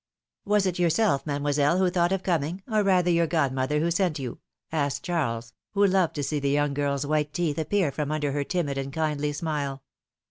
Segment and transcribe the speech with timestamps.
[0.47, 1.27] '^Was it yourself.
[1.27, 4.39] Mademoiselle, who thought of com ing, or rather your godmother who sent you?'^
[4.71, 8.43] asked Charles, who loved to see the young girl's ^yhite teeth appear from under her
[8.43, 9.83] timid and kindly smile.